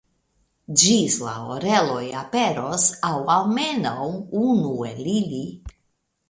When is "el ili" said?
4.91-5.45